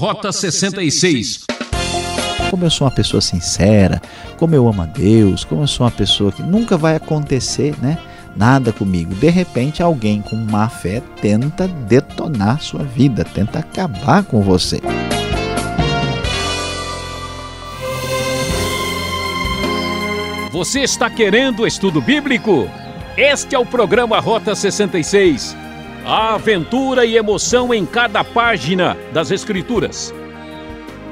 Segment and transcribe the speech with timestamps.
[0.00, 1.44] Rota 66.
[2.48, 4.00] Como eu sou uma pessoa sincera,
[4.38, 7.98] como eu amo a Deus, como eu sou uma pessoa que nunca vai acontecer, né?
[8.34, 9.14] Nada comigo.
[9.14, 14.80] De repente, alguém com má fé tenta detonar sua vida, tenta acabar com você.
[20.50, 22.70] Você está querendo estudo bíblico?
[23.18, 25.59] Este é o programa Rota 66.
[26.04, 30.14] A aventura e emoção em cada página das Escrituras.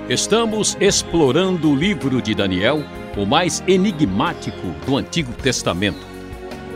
[0.08, 2.82] Estamos explorando o livro de Daniel,
[3.16, 6.06] o mais enigmático do Antigo Testamento.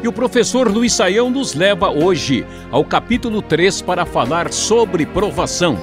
[0.02, 5.79] E o professor Luiz Saião nos leva hoje ao capítulo 3 para falar sobre provação.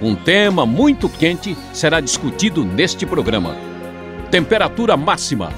[0.00, 3.56] Um tema muito quente será discutido neste programa.
[4.30, 5.50] Temperatura máxima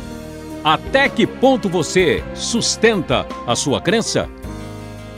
[0.64, 4.28] até que ponto você sustenta a sua crença?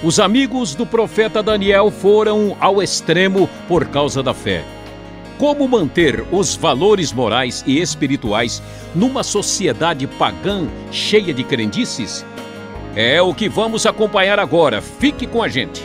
[0.04, 4.62] Os amigos do profeta Daniel foram ao extremo por causa da fé.
[5.38, 8.62] Como manter os valores morais e espirituais
[8.94, 12.22] numa sociedade pagã cheia de crendices?
[12.94, 14.82] É o que vamos acompanhar agora.
[14.82, 15.82] Fique com a gente.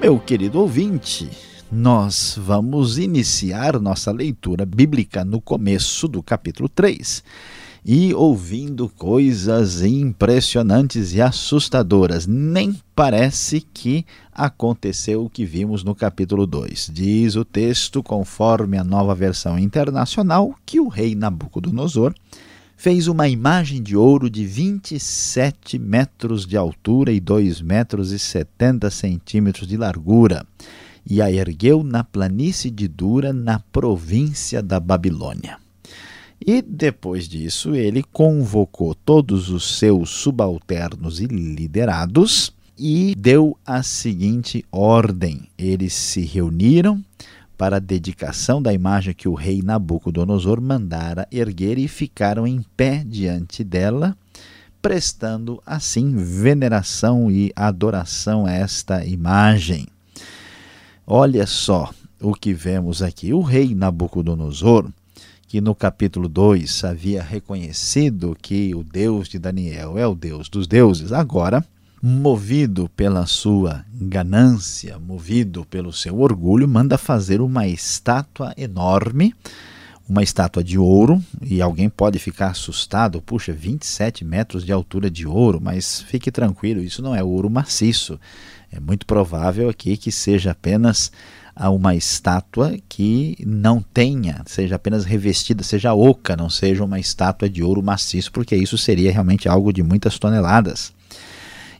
[0.00, 1.28] Meu querido ouvinte,
[1.70, 7.24] nós vamos iniciar nossa leitura bíblica no começo do capítulo 3
[7.84, 12.26] e ouvindo coisas impressionantes e assustadoras.
[12.26, 16.90] Nem parece que aconteceu o que vimos no capítulo 2.
[16.92, 22.14] Diz o texto, conforme a nova versão internacional, que o rei Nabucodonosor
[22.76, 28.90] fez uma imagem de ouro de 27 metros de altura e 2 metros e 70
[28.90, 30.46] centímetros de largura
[31.06, 35.58] e a ergueu na planície de Dura, na província da Babilônia.
[36.44, 44.64] E depois disso, ele convocou todos os seus subalternos e liderados e deu a seguinte
[44.72, 47.04] ordem: eles se reuniram
[47.58, 53.04] para a dedicação da imagem que o rei Nabucodonosor mandara erguer e ficaram em pé
[53.06, 54.16] diante dela,
[54.80, 59.86] prestando assim veneração e adoração a esta imagem.
[61.06, 63.34] Olha só o que vemos aqui.
[63.34, 64.88] O rei Nabucodonosor,
[65.50, 70.68] que no capítulo 2 havia reconhecido que o Deus de Daniel é o Deus dos
[70.68, 71.64] deuses, agora,
[72.00, 79.34] movido pela sua ganância, movido pelo seu orgulho, manda fazer uma estátua enorme,
[80.08, 85.26] uma estátua de ouro, e alguém pode ficar assustado, puxa, 27 metros de altura de
[85.26, 88.20] ouro, mas fique tranquilo, isso não é ouro maciço,
[88.70, 91.10] é muito provável aqui que seja apenas
[91.56, 97.62] uma estátua que não tenha, seja apenas revestida, seja oca, não seja uma estátua de
[97.62, 100.92] ouro maciço, porque isso seria realmente algo de muitas toneladas.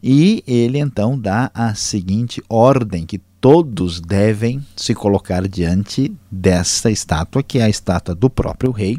[0.03, 7.43] E ele então dá a seguinte ordem: que todos devem se colocar diante desta estátua,
[7.43, 8.99] que é a estátua do próprio rei.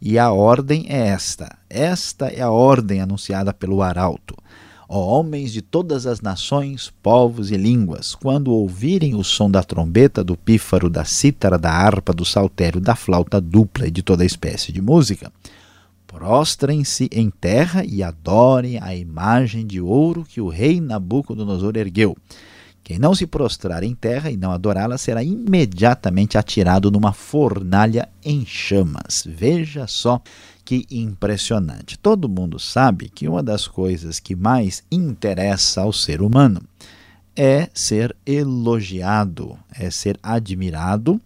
[0.00, 4.34] E a ordem é esta: esta é a ordem anunciada pelo arauto.
[4.92, 10.24] Ó homens de todas as nações, povos e línguas, quando ouvirem o som da trombeta,
[10.24, 14.72] do pífaro, da cítara, da harpa, do saltério, da flauta dupla e de toda espécie
[14.72, 15.30] de música,
[16.08, 22.16] prostrem-se em terra e adorem a imagem de ouro que o rei Nabucodonosor ergueu.
[22.82, 28.44] Quem não se prostrar em terra e não adorá-la será imediatamente atirado numa fornalha em
[28.44, 29.22] chamas.
[29.24, 30.20] Veja só
[30.70, 31.98] que impressionante.
[31.98, 36.62] Todo mundo sabe que uma das coisas que mais interessa ao ser humano
[37.34, 41.20] é ser elogiado, é ser admirado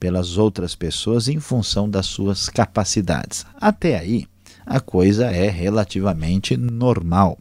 [0.00, 3.44] pelas outras pessoas em função das suas capacidades.
[3.60, 4.26] Até aí,
[4.64, 7.38] a coisa é relativamente normal.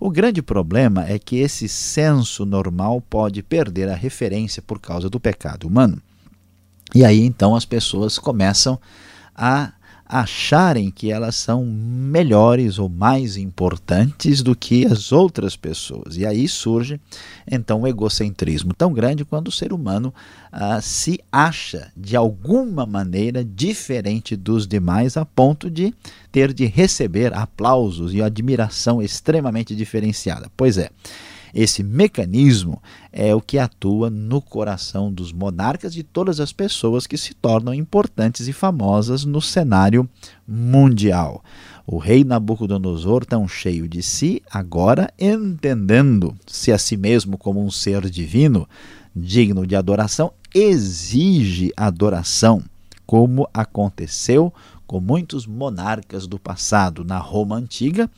[0.00, 5.20] O grande problema é que esse senso normal pode perder a referência por causa do
[5.20, 6.00] pecado humano.
[6.94, 8.80] E aí então as pessoas começam
[9.36, 9.72] a
[10.08, 16.16] acharem que elas são melhores ou mais importantes do que as outras pessoas.
[16.16, 16.98] E aí surge
[17.46, 20.12] então o egocentrismo tão grande quando o ser humano
[20.50, 25.92] ah, se acha de alguma maneira diferente dos demais a ponto de
[26.32, 30.50] ter de receber aplausos e admiração extremamente diferenciada.
[30.56, 30.90] Pois é.
[31.54, 37.16] Esse mecanismo é o que atua no coração dos monarcas e todas as pessoas que
[37.16, 40.08] se tornam importantes e famosas no cenário
[40.46, 41.42] mundial.
[41.86, 48.10] O rei Nabucodonosor, tão cheio de si, agora entendendo-se a si mesmo como um ser
[48.10, 48.68] divino,
[49.14, 52.62] digno de adoração, exige adoração,
[53.06, 54.52] como aconteceu
[54.86, 57.04] com muitos monarcas do passado.
[57.04, 58.10] Na Roma antiga,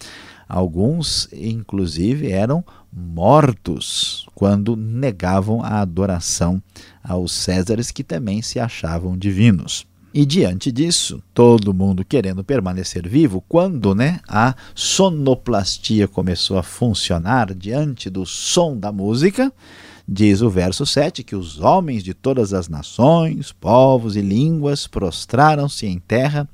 [0.50, 6.62] Alguns, inclusive, eram mortos quando negavam a adoração
[7.02, 9.86] aos Césares, que também se achavam divinos.
[10.12, 17.54] E diante disso, todo mundo querendo permanecer vivo, quando né, a sonoplastia começou a funcionar
[17.54, 19.52] diante do som da música,
[20.06, 25.86] diz o verso 7 que os homens de todas as nações, povos e línguas prostraram-se
[25.86, 26.48] em terra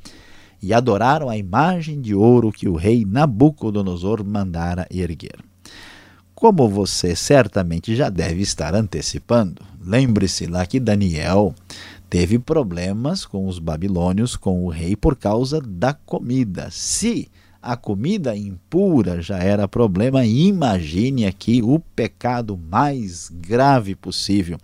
[0.63, 5.39] e adoraram a imagem de ouro que o rei Nabucodonosor mandara erguer.
[6.37, 11.55] Como você certamente já deve estar antecipando, lembre-se lá que Daniel
[12.11, 16.69] teve problemas com os babilônios, com o rei, por causa da comida.
[16.71, 17.31] Se
[17.63, 24.59] a comida impura já era problema, imagine aqui o pecado mais grave possível,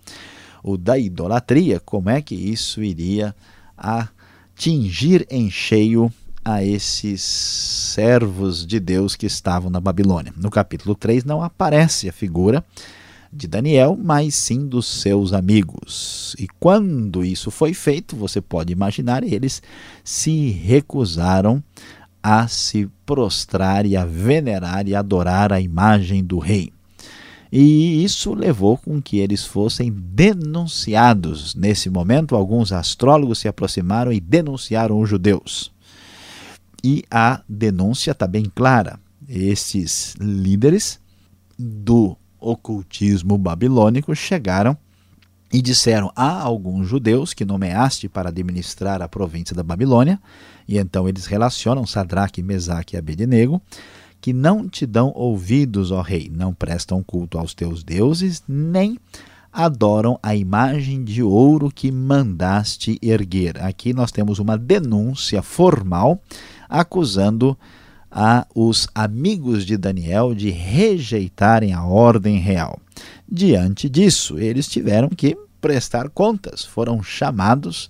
[0.63, 3.33] o da idolatria, como é que isso iria
[3.75, 10.33] atingir em cheio a esses servos de Deus que estavam na Babilônia.
[10.37, 12.63] No capítulo 3 não aparece a figura
[13.31, 16.35] de Daniel, mas sim dos seus amigos.
[16.37, 19.61] E quando isso foi feito, você pode imaginar, eles
[20.03, 21.63] se recusaram
[22.21, 26.71] a se prostrar e a venerar e adorar a imagem do rei.
[27.51, 31.53] E isso levou com que eles fossem denunciados.
[31.53, 35.71] Nesse momento, alguns astrólogos se aproximaram e denunciaram os judeus.
[36.83, 38.99] E a denúncia está bem clara.
[39.27, 40.99] Esses líderes
[41.57, 44.77] do ocultismo babilônico chegaram
[45.51, 50.19] e disseram: Há alguns judeus que nomeaste para administrar a província da Babilônia,
[50.67, 53.61] e então eles relacionam Sadraque, Mesaque e Abednego,
[54.19, 58.97] que não te dão ouvidos, ó rei, não prestam culto aos teus deuses, nem
[59.51, 63.61] adoram a imagem de ouro que mandaste erguer.
[63.61, 66.19] Aqui nós temos uma denúncia formal
[66.73, 67.55] acusando
[68.11, 72.79] a os amigos de Daniel de rejeitarem a ordem real.
[73.31, 77.89] Diante disso, eles tiveram que prestar contas, foram chamados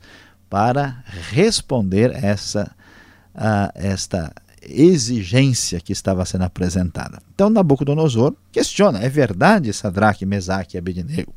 [0.50, 2.76] para responder essa
[3.74, 4.32] esta
[4.62, 7.20] exigência que estava sendo apresentada.
[7.34, 11.34] Então Nabucodonosor questiona: é verdade, Sadraque, Mesaque e Abednego,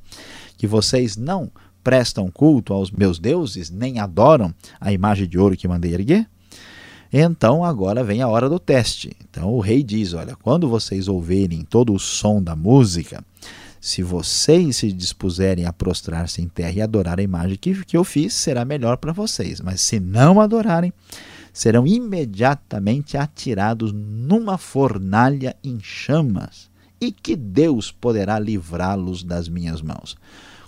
[0.58, 1.50] que vocês não
[1.82, 6.28] prestam culto aos meus deuses, nem adoram a imagem de ouro que mandei erguer?
[7.12, 9.16] Então agora vem a hora do teste.
[9.28, 13.24] Então o rei diz: Olha, quando vocês ouvirem todo o som da música,
[13.80, 18.02] se vocês se dispuserem a prostrar-se em terra e adorar a imagem que, que eu
[18.02, 19.60] fiz, será melhor para vocês.
[19.60, 20.92] Mas se não adorarem,
[21.52, 26.68] serão imediatamente atirados numa fornalha em chamas.
[27.00, 30.16] E que Deus poderá livrá-los das minhas mãos.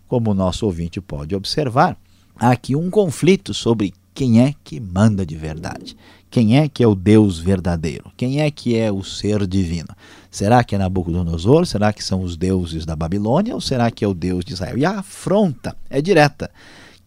[0.06, 1.96] Como o nosso ouvinte pode observar,
[2.36, 5.96] há aqui um conflito sobre quem é que manda de verdade.
[6.28, 8.10] Quem é que é o Deus verdadeiro?
[8.16, 9.86] Quem é que é o ser divino?
[10.28, 11.64] Será que é Nabucodonosor?
[11.66, 13.54] Será que são os deuses da Babilônia?
[13.54, 14.76] Ou será que é o Deus de Israel?
[14.76, 16.50] E a afronta é direta.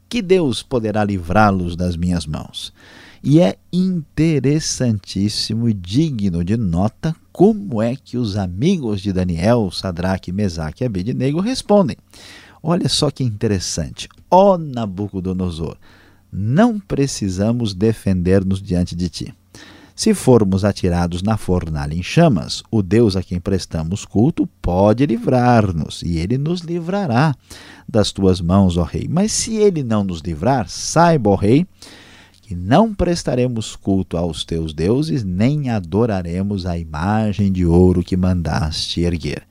[0.08, 2.72] Que Deus poderá livrá-los das minhas mãos?
[3.22, 10.32] E é interessantíssimo e digno de nota como é que os amigos de Daniel, Sadraque,
[10.32, 11.98] Mesaque e Abednego respondem.
[12.64, 14.08] Olha só que interessante.
[14.30, 15.76] Ó Nabucodonosor,
[16.32, 19.34] não precisamos defender-nos diante de ti.
[19.94, 26.02] Se formos atirados na fornalha em chamas, o Deus a quem prestamos culto pode livrar-nos,
[26.02, 27.36] e ele nos livrará
[27.88, 29.08] das tuas mãos, ó Rei.
[29.10, 31.68] Mas se ele não nos livrar, saiba, ó Rei,
[32.42, 39.02] que não prestaremos culto aos teus deuses, nem adoraremos a imagem de ouro que mandaste
[39.02, 39.44] erguer.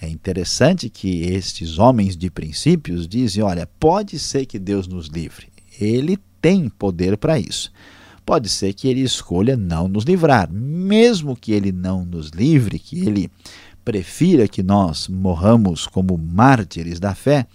[0.00, 5.46] É interessante que estes homens de princípios dizem: olha, pode ser que Deus nos livre,
[5.80, 7.72] ele tem poder para isso.
[8.24, 13.06] Pode ser que ele escolha não nos livrar, mesmo que ele não nos livre, que
[13.06, 13.30] ele
[13.84, 17.46] prefira que nós morramos como mártires da fé,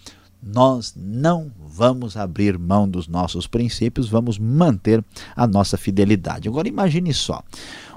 [0.42, 5.04] nós não vamos abrir mão dos nossos princípios, vamos manter
[5.36, 6.48] a nossa fidelidade.
[6.48, 7.44] Agora imagine só,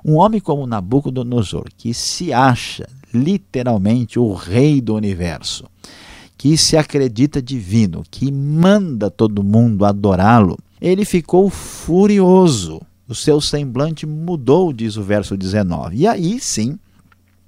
[0.05, 5.65] um homem como Nabucodonosor, que se acha literalmente o rei do universo,
[6.43, 12.83] que se acredita divino, que manda todo mundo adorá-lo, ele ficou furioso.
[13.07, 15.99] O seu semblante mudou, diz o verso 19.
[15.99, 16.77] E aí sim,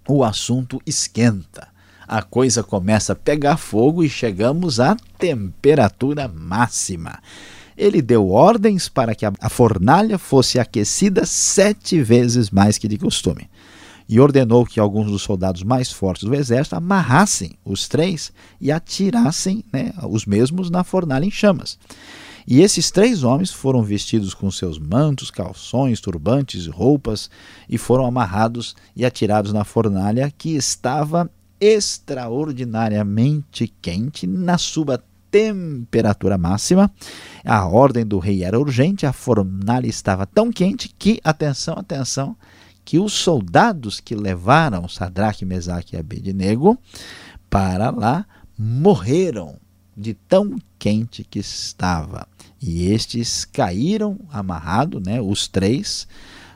[0.09, 1.67] o assunto esquenta.
[2.07, 7.19] A coisa começa a pegar fogo e chegamos à temperatura máxima.
[7.77, 13.49] Ele deu ordens para que a fornalha fosse aquecida sete vezes mais que de costume
[14.09, 19.65] e ordenou que alguns dos soldados mais fortes do exército amarrassem os três e atirassem
[19.73, 21.79] né, os mesmos na fornalha em chamas.
[22.47, 27.31] E esses três homens foram vestidos com seus mantos, calções, turbantes, roupas
[27.69, 36.93] e foram amarrados e atirados na fornalha que estava extraordinariamente quente na sua temperatura máxima.
[37.45, 42.37] A ordem do rei era urgente, a fornalha estava tão quente que, atenção, atenção,
[42.85, 46.79] que os soldados que levaram Sadraque, Mesaque e Abednego
[47.49, 48.27] para lá
[48.59, 49.57] morreram
[49.97, 52.27] de tão quente que estava.
[52.61, 56.07] E estes caíram amarrado, né, os três,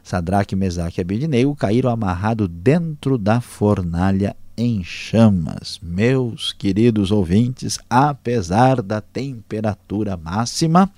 [0.02, 5.78] Sadraque, Mesaque e Abednego, caíram amarrado dentro da fornalha em chamas.
[5.80, 10.90] Meus queridos ouvintes, apesar da temperatura máxima,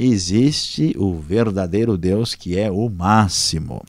[0.00, 3.82] existe o verdadeiro Deus que é o máximo.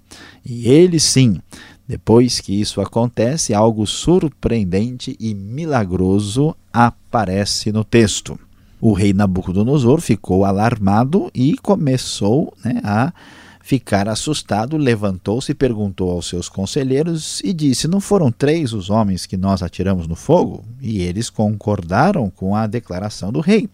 [0.46, 1.39] E ele sim,
[1.88, 8.38] depois que isso acontece, algo surpreendente e milagroso aparece no texto.
[8.80, 13.13] O rei Nabucodonosor ficou alarmado e começou né, a
[13.62, 19.38] ficar assustado, levantou-se perguntou aos seus conselheiros e disse: Não foram três os homens que
[19.38, 20.65] nós atiramos no fogo?
[20.82, 23.70] E eles concordaram com a declaração do rei.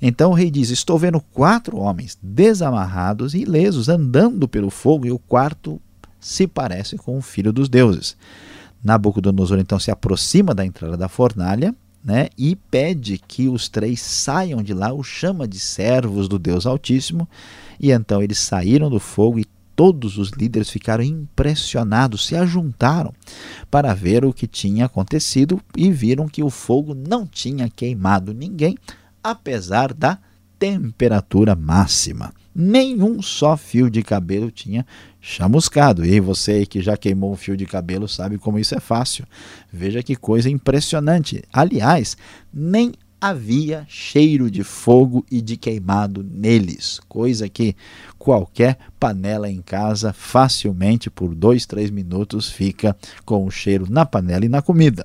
[0.00, 5.10] Então o rei diz: Estou vendo quatro homens desamarrados e ilesos andando pelo fogo, e
[5.10, 5.80] o quarto
[6.20, 8.16] se parece com o filho dos deuses.
[8.82, 11.74] Nabucodonosor então se aproxima da entrada da fornalha
[12.04, 16.64] né, e pede que os três saiam de lá, o chama de servos do Deus
[16.64, 17.28] Altíssimo,
[17.78, 23.12] e então eles saíram do fogo e todos os líderes ficaram impressionados, se ajuntaram
[23.70, 28.76] para ver o que tinha acontecido e viram que o fogo não tinha queimado ninguém,
[29.22, 30.18] apesar da
[30.58, 32.32] temperatura máxima.
[32.54, 34.84] Nenhum só fio de cabelo tinha
[35.20, 36.04] chamuscado.
[36.04, 39.24] E você que já queimou um fio de cabelo sabe como isso é fácil.
[39.72, 41.42] Veja que coisa impressionante.
[41.52, 42.16] Aliás,
[42.52, 47.74] nem havia cheiro de fogo e de queimado neles, coisa que
[48.16, 54.44] qualquer panela em casa facilmente por dois, três minutos fica com o cheiro na panela
[54.44, 55.04] e na comida.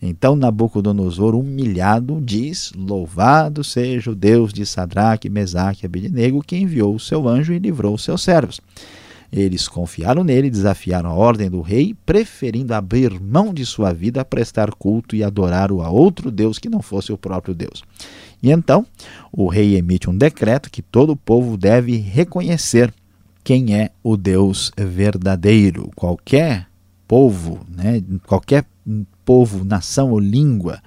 [0.00, 6.94] Então Nabucodonosor, humilhado, diz: Louvado seja o Deus de Sadraque, Mesaque e Abednego, que enviou
[6.94, 8.60] o seu anjo e livrou os seus servos.
[9.32, 14.24] Eles confiaram nele, desafiaram a ordem do rei, preferindo abrir mão de sua vida a
[14.24, 17.82] prestar culto e adorar a outro Deus que não fosse o próprio Deus.
[18.42, 18.86] E então
[19.32, 22.92] o rei emite um decreto que todo o povo deve reconhecer
[23.42, 25.90] quem é o Deus verdadeiro.
[25.94, 26.66] Qualquer
[27.06, 28.64] povo, né, qualquer
[29.26, 30.80] povo, nação ou língua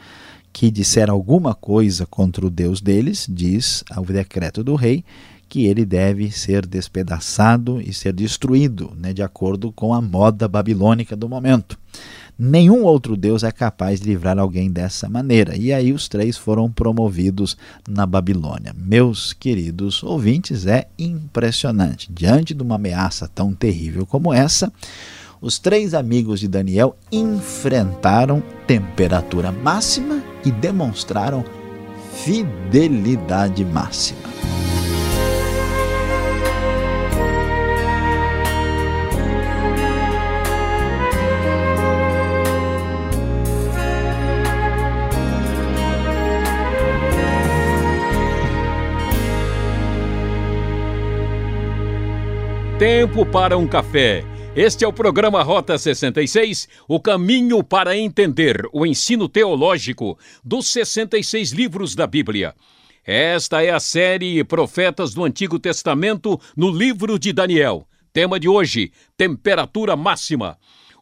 [0.51, 5.03] que disser alguma coisa contra o Deus deles, diz ao decreto do rei,
[5.48, 11.15] que ele deve ser despedaçado e ser destruído, né, de acordo com a moda babilônica
[11.15, 11.77] do momento.
[12.41, 15.58] Nenhum outro Deus é capaz de livrar alguém dessa maneira.
[15.58, 18.74] E aí os três foram promovidos na Babilônia.
[18.77, 22.10] Meus queridos ouvintes, é impressionante.
[22.10, 24.72] Diante de uma ameaça tão terrível como essa,
[25.41, 31.43] os três amigos de Daniel enfrentaram temperatura máxima e demonstraram
[32.13, 34.29] fidelidade máxima.
[52.77, 54.28] Tempo para um café.
[54.56, 61.51] Este é o programa Rota 66, o caminho para entender o ensino teológico dos 66
[61.51, 62.56] livros da Bíblia.
[63.06, 67.88] Esta é a série Profetas do Antigo Testamento no livro de Daniel.
[68.12, 70.58] Tema de hoje: Temperatura Máxima.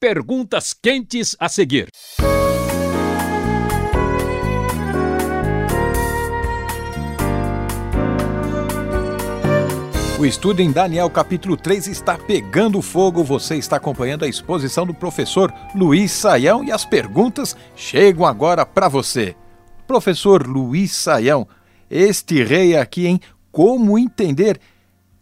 [0.00, 1.88] Perguntas quentes a seguir.
[10.24, 13.22] O estudo em Daniel capítulo 3 está pegando fogo.
[13.22, 18.88] Você está acompanhando a exposição do professor Luiz Saião e as perguntas chegam agora para
[18.88, 19.36] você.
[19.86, 21.46] Professor Luiz Saião,
[21.90, 23.20] este rei aqui, em
[23.52, 24.58] Como entender?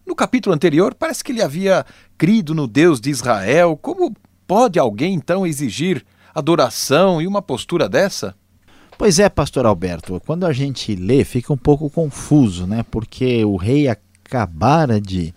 [0.07, 1.85] No capítulo anterior, parece que ele havia
[2.17, 3.77] crido no Deus de Israel.
[3.77, 4.15] Como
[4.47, 8.37] pode alguém então exigir adoração e uma postura dessa?
[8.97, 12.85] Pois é, pastor Alberto, quando a gente lê fica um pouco confuso, né?
[12.89, 13.89] Porque o rei
[14.33, 15.35] acabara de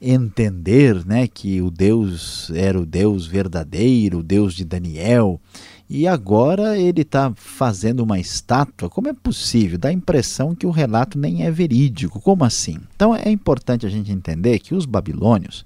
[0.00, 5.40] entender né, que o Deus era o Deus verdadeiro, o Deus de Daniel,
[5.88, 8.90] e agora ele está fazendo uma estátua.
[8.90, 9.78] Como é possível?
[9.78, 12.20] Dá a impressão que o relato nem é verídico.
[12.20, 12.78] Como assim?
[12.96, 15.64] Então é importante a gente entender que os babilônios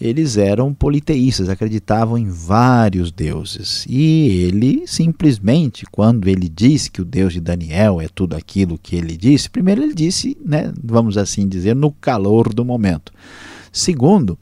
[0.00, 3.86] eles eram politeístas, acreditavam em vários deuses.
[3.88, 8.94] E ele simplesmente, quando ele disse que o Deus de Daniel é tudo aquilo que
[8.94, 13.12] ele disse, primeiro ele disse, né, vamos assim dizer, no calor do momento.
[13.72, 14.38] Segundo,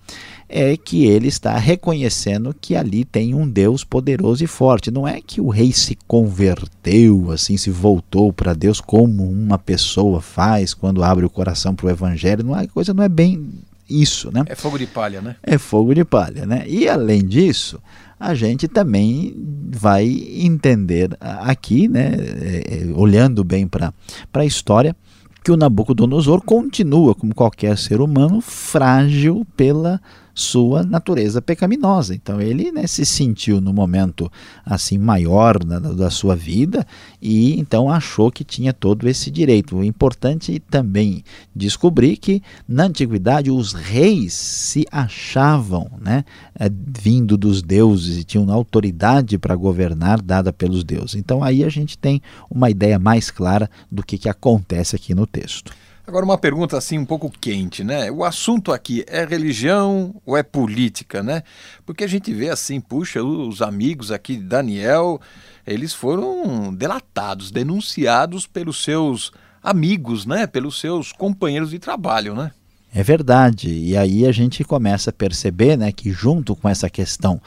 [0.48, 4.90] é que ele está reconhecendo que ali tem um Deus poderoso e forte.
[4.90, 10.20] Não é que o rei se converteu, assim, se voltou para Deus como uma pessoa
[10.20, 12.44] faz quando abre o coração para o evangelho.
[12.44, 13.50] Não, a coisa não é bem
[13.88, 14.42] isso, né?
[14.46, 15.36] É fogo de palha, né?
[15.42, 16.64] É fogo de palha, né?
[16.66, 17.80] E além disso,
[18.18, 19.34] a gente também
[19.70, 23.92] vai entender aqui, né, é, é, olhando bem para
[24.32, 24.96] a história,
[25.42, 30.00] que o Nabucodonosor continua, como qualquer ser humano, frágil pela
[30.34, 32.14] sua natureza pecaminosa.
[32.14, 34.30] Então ele né, se sentiu no momento
[34.64, 36.86] assim maior da sua vida
[37.22, 39.76] e então achou que tinha todo esse direito.
[39.76, 41.22] O importante também
[41.54, 46.24] descobrir que na antiguidade os reis se achavam né,
[46.58, 51.14] é, vindo dos deuses e tinham autoridade para governar dada pelos deuses.
[51.14, 55.26] Então aí a gente tem uma ideia mais clara do que, que acontece aqui no
[55.26, 55.72] texto.
[56.06, 58.10] Agora, uma pergunta assim um pouco quente, né?
[58.10, 61.42] O assunto aqui é religião ou é política, né?
[61.86, 65.18] Porque a gente vê assim, puxa, os amigos aqui de Daniel,
[65.66, 69.32] eles foram delatados, denunciados pelos seus
[69.62, 70.46] amigos, né?
[70.46, 72.52] Pelos seus companheiros de trabalho, né?
[72.96, 73.70] É verdade.
[73.70, 77.40] E aí a gente começa a perceber né, que, junto com essa questão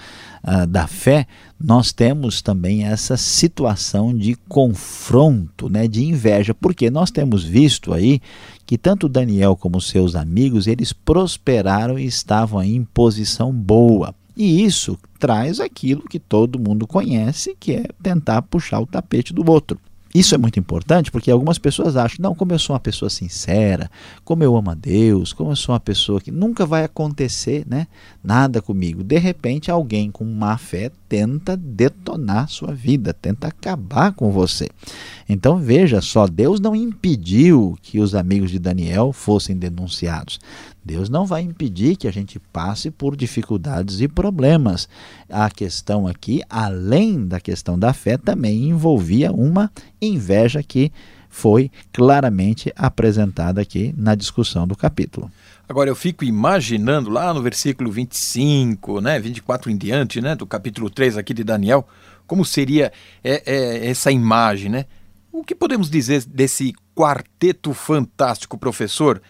[0.44, 1.26] uh, da fé,
[1.58, 8.20] nós temos também essa situação de confronto, né, de inveja, porque nós temos visto aí
[8.66, 14.14] que tanto Daniel como seus amigos, eles prosperaram e estavam em posição boa.
[14.36, 19.50] E isso traz aquilo que todo mundo conhece, que é tentar puxar o tapete do
[19.50, 19.80] outro.
[20.18, 23.88] Isso é muito importante porque algumas pessoas acham, não, como eu sou uma pessoa sincera,
[24.26, 27.86] como eu amo a Deus, como eu sou uma pessoa que nunca vai acontecer né,
[28.24, 29.04] nada comigo.
[29.04, 34.70] De repente, alguém com má fé tenta detonar sua vida, tenta acabar com você.
[35.30, 40.40] Então veja só, Deus não impediu que os amigos de Daniel fossem denunciados.
[40.84, 44.88] Deus não vai impedir que a gente passe por dificuldades e problemas.
[45.30, 49.70] A questão aqui, além da questão da fé, também envolvia uma
[50.02, 50.92] inveja que
[51.30, 55.30] foi claramente apresentada aqui na discussão do capítulo.
[55.68, 60.90] Agora eu fico imaginando lá no versículo 25, né, 24 em diante, né, do capítulo
[60.90, 61.86] 3 aqui de Daniel,
[62.26, 64.86] como seria é, é, essa imagem, né?
[65.38, 69.22] O que podemos dizer desse quarteto fantástico, professor?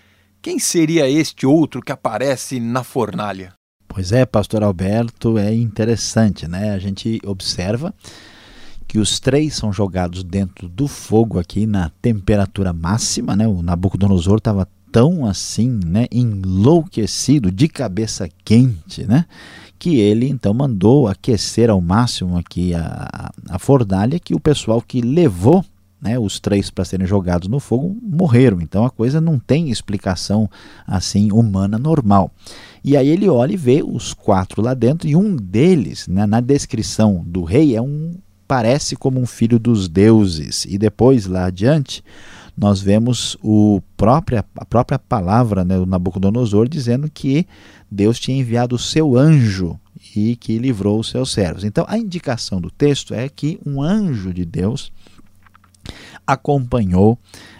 [0.41, 3.51] Quem seria este outro que aparece na fornalha?
[3.89, 6.71] Pois é, pastor Alberto, é interessante, né?
[6.71, 7.93] A gente observa
[8.87, 13.45] que os três são jogados dentro do fogo aqui na temperatura máxima, né?
[13.45, 19.25] O Nabucodonosor estava tão assim, né, enlouquecido, de cabeça quente, né,
[19.77, 25.01] que ele então mandou aquecer ao máximo aqui a, a fornalha que o pessoal que
[25.01, 25.63] levou
[26.01, 28.61] né, os três para serem jogados no fogo morreram.
[28.61, 30.49] Então a coisa não tem explicação
[30.85, 32.31] assim humana normal.
[32.83, 36.39] E aí ele olha e vê os quatro lá dentro e um deles, né, na
[36.39, 38.13] descrição do rei, é um
[38.47, 40.65] parece como um filho dos deuses.
[40.65, 42.03] E depois lá adiante
[42.57, 47.45] nós vemos o própria, a própria palavra, né, o Nabucodonosor, dizendo que
[47.89, 49.79] Deus tinha enviado o seu anjo
[50.15, 51.63] e que livrou os seus servos.
[51.63, 54.91] Então a indicação do texto é que um anjo de Deus
[56.27, 57.17] acompanhou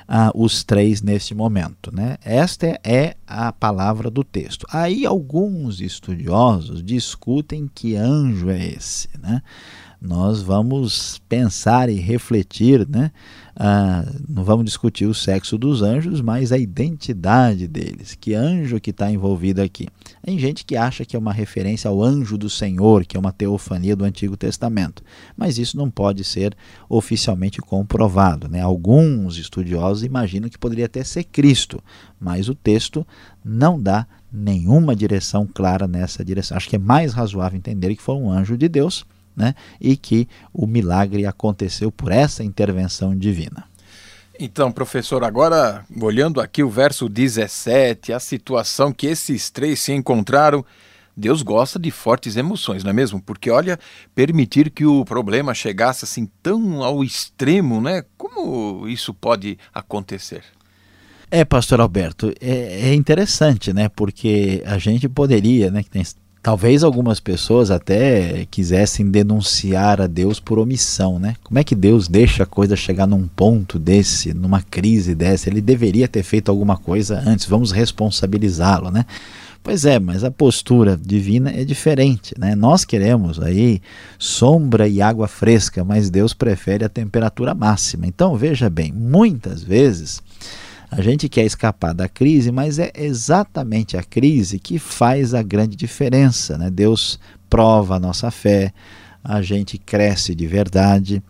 [0.08, 1.90] ah, os três neste momento.
[1.96, 2.18] Né?
[2.24, 4.68] Esta é a palavra do texto.
[4.70, 9.10] Aí alguns estudiosos discutem que anjo é esse.
[9.20, 9.42] Né?
[10.00, 13.12] Nós vamos pensar e refletir, né?
[13.56, 18.14] Ah, não vamos discutir o sexo dos anjos, mas a identidade deles.
[18.14, 19.88] Que anjo que está envolvido aqui?
[20.24, 23.32] Tem gente que acha que é uma referência ao anjo do Senhor, que é uma
[23.32, 25.02] teofania do Antigo Testamento,
[25.36, 26.56] mas isso não pode ser
[26.88, 28.48] oficialmente comprovado.
[28.48, 28.62] Né?
[28.62, 31.82] Alguns estudiosos imaginam que poderia até ser Cristo,
[32.20, 33.06] mas o texto
[33.44, 36.56] não dá nenhuma direção clara nessa direção.
[36.56, 39.04] Acho que é mais razoável entender que foi um anjo de Deus
[39.38, 39.54] né?
[39.80, 43.66] e que o milagre aconteceu por essa intervenção divina.
[44.40, 50.66] Então, professor, agora olhando aqui o verso 17, a situação que esses três se encontraram,
[51.16, 53.20] Deus gosta de fortes emoções, não é mesmo?
[53.20, 53.80] Porque olha,
[54.14, 58.04] permitir que o problema chegasse assim tão ao extremo, né?
[58.16, 60.44] Como isso pode acontecer?
[61.32, 63.90] É, pastor Alberto, é, é interessante, né?
[63.90, 66.04] Porque a gente poderia, né, que tem
[66.42, 71.36] Talvez algumas pessoas até quisessem denunciar a Deus por omissão, né?
[71.44, 75.50] Como é que Deus deixa a coisa chegar num ponto desse, numa crise dessa?
[75.50, 79.06] Ele deveria ter feito alguma coisa antes, vamos responsabilizá-lo, né?
[79.62, 82.56] Pois é, mas a postura divina é diferente, né?
[82.56, 83.82] Nós queremos aí
[84.18, 88.08] sombra e água fresca, mas Deus prefere a temperatura máxima.
[88.08, 90.24] Então, veja bem, muitas vezes
[90.90, 95.76] a gente quer escapar da crise, mas é exatamente a crise que faz a grande
[95.76, 96.58] diferença.
[96.58, 96.70] Né?
[96.70, 97.20] Deus
[97.50, 98.74] prova a nossa fé,
[99.24, 101.22] a gente cresce de verdade,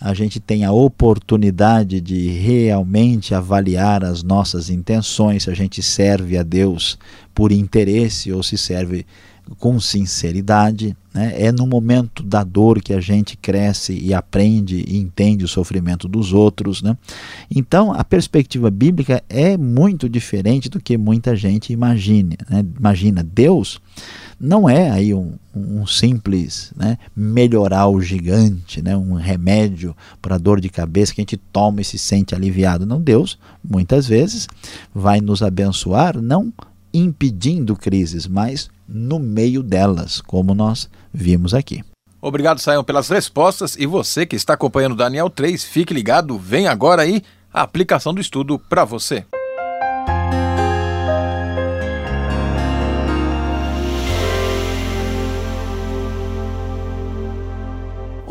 [0.00, 6.36] a gente tem a oportunidade de realmente avaliar as nossas intenções, se a gente serve
[6.36, 6.98] a Deus
[7.34, 9.06] por interesse ou se serve
[9.58, 10.96] com sinceridade.
[11.12, 11.34] Né?
[11.36, 16.08] É no momento da dor que a gente cresce e aprende e entende o sofrimento
[16.08, 16.82] dos outros.
[16.82, 16.96] Né?
[17.50, 22.64] Então, a perspectiva bíblica é muito diferente do que muita gente imagine, né?
[22.78, 23.22] imagina.
[23.22, 23.80] Deus
[24.42, 30.60] não é aí um, um simples né, melhorar o gigante, né, um remédio para dor
[30.60, 32.84] de cabeça que a gente toma e se sente aliviado.
[32.84, 34.48] Não, Deus, muitas vezes,
[34.92, 36.52] vai nos abençoar, não
[36.92, 41.82] impedindo crises, mas no meio delas, como nós vimos aqui.
[42.20, 43.76] Obrigado, Saião, pelas respostas.
[43.76, 48.14] E você que está acompanhando o Daniel 3, fique ligado, vem agora aí a aplicação
[48.14, 49.24] do estudo para você.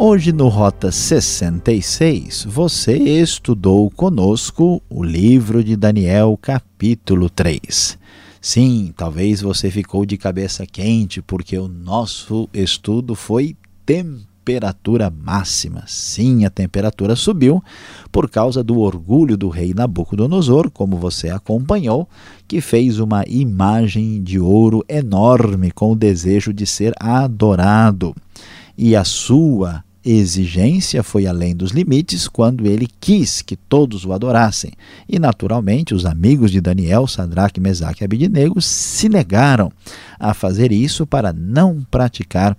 [0.04, 8.00] Hoje no Rota 66, você estudou conosco o livro de Daniel, capítulo 3.
[8.42, 15.84] Sim, talvez você ficou de cabeça quente porque o nosso estudo foi temperatura máxima.
[15.86, 17.64] Sim, a temperatura subiu
[18.12, 22.10] por causa do orgulho do rei Nabucodonosor, como você acompanhou,
[22.48, 28.16] que fez uma imagem de ouro enorme com o desejo de ser adorado.
[28.76, 34.72] E a sua exigência foi além dos limites quando ele quis que todos o adorassem.
[35.08, 39.72] E, naturalmente, os amigos de Daniel, Sadraque, Mesaque e Abidinego se negaram
[40.20, 42.58] a fazer isso para não praticar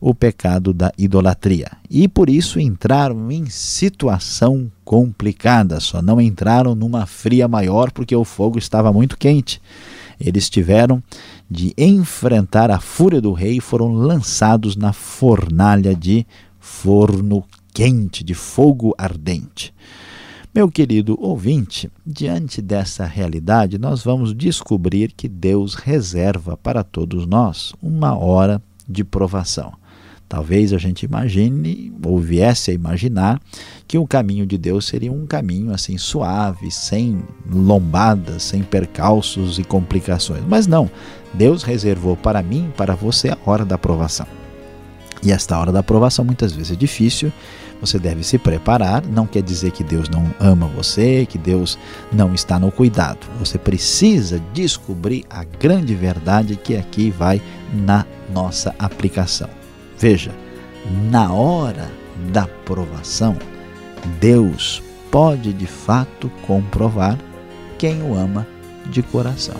[0.00, 1.70] o pecado da idolatria.
[1.90, 8.24] E por isso entraram em situação complicada, só não entraram numa fria maior porque o
[8.24, 9.60] fogo estava muito quente.
[10.20, 11.02] Eles tiveram
[11.50, 16.26] de enfrentar a fúria do rei e foram lançados na fornalha de
[16.64, 19.74] forno quente, de fogo ardente.
[20.54, 27.74] Meu querido ouvinte, diante dessa realidade, nós vamos descobrir que Deus reserva para todos nós
[27.82, 29.74] uma hora de provação.
[30.26, 33.38] Talvez a gente imagine ou viesse a imaginar
[33.86, 39.64] que o caminho de Deus seria um caminho assim suave, sem lombadas, sem percalços e
[39.64, 40.42] complicações.
[40.48, 40.90] Mas não,
[41.34, 44.43] Deus reservou para mim, para você a hora da provação.
[45.24, 47.32] E esta hora da aprovação muitas vezes é difícil,
[47.80, 49.02] você deve se preparar.
[49.06, 51.78] Não quer dizer que Deus não ama você, que Deus
[52.12, 53.26] não está no cuidado.
[53.38, 57.40] Você precisa descobrir a grande verdade que aqui vai
[57.72, 59.48] na nossa aplicação.
[59.98, 60.32] Veja,
[61.10, 61.90] na hora
[62.30, 63.36] da provação,
[64.20, 67.18] Deus pode de fato comprovar
[67.78, 68.46] quem o ama
[68.86, 69.56] de coração.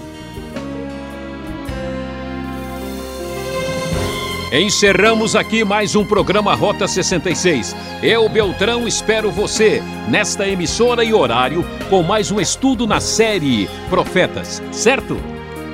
[4.55, 7.75] Encerramos aqui mais um programa Rota 66.
[8.01, 14.63] Eu, Beltrão, espero você nesta emissora e horário com mais um estudo na série Profetas,
[14.71, 15.17] certo?